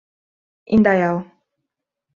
[0.77, 1.15] Indaial